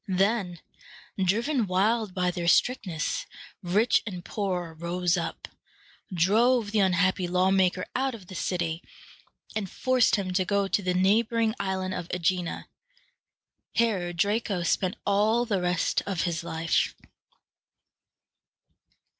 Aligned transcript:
Then, 0.07 0.59
driven 1.23 1.67
wild 1.67 2.15
by 2.15 2.31
their 2.31 2.47
strictness, 2.47 3.27
rich 3.61 4.01
and 4.07 4.25
poor 4.25 4.73
rose 4.73 5.15
up, 5.15 5.47
drove 6.11 6.71
the 6.71 6.79
unhappy 6.79 7.27
lawmaker 7.27 7.85
out 7.95 8.15
of 8.15 8.25
the 8.25 8.33
city, 8.33 8.81
and 9.55 9.69
forced 9.69 10.15
him 10.15 10.33
to 10.33 10.43
go 10.43 10.67
to 10.67 10.81
the 10.81 10.95
neighboring 10.95 11.53
Island 11.59 11.93
of 11.93 12.07
Æ 12.09 12.15
gi´na. 12.17 12.65
Here 13.73 14.11
Draco 14.11 14.63
spent 14.63 14.95
all 15.05 15.45
the 15.45 15.61
rest 15.61 16.01
of 16.07 16.23
his 16.23 16.43
life. 16.43 16.95